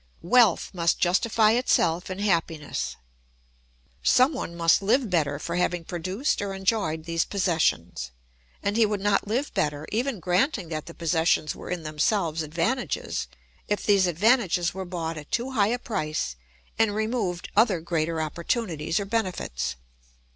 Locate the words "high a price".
15.51-16.35